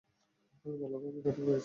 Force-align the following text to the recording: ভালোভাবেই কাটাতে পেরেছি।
ভালোভাবেই 0.65 1.11
কাটাতে 1.17 1.41
পেরেছি। 1.45 1.59